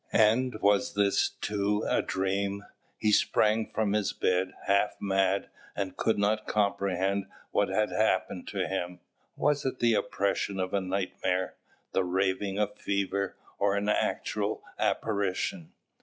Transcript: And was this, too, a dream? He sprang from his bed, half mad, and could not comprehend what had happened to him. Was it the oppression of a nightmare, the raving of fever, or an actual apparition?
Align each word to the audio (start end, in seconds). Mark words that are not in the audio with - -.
And 0.13 0.59
was 0.63 0.95
this, 0.95 1.29
too, 1.29 1.85
a 1.87 2.01
dream? 2.01 2.65
He 2.97 3.11
sprang 3.11 3.71
from 3.71 3.93
his 3.93 4.13
bed, 4.13 4.51
half 4.65 4.95
mad, 4.99 5.51
and 5.75 5.95
could 5.95 6.17
not 6.17 6.47
comprehend 6.47 7.27
what 7.51 7.67
had 7.69 7.91
happened 7.91 8.47
to 8.47 8.67
him. 8.67 9.01
Was 9.35 9.63
it 9.63 9.77
the 9.77 9.93
oppression 9.93 10.59
of 10.59 10.73
a 10.73 10.81
nightmare, 10.81 11.53
the 11.91 12.03
raving 12.03 12.57
of 12.57 12.79
fever, 12.79 13.37
or 13.59 13.75
an 13.75 13.89
actual 13.89 14.63
apparition? 14.79 15.71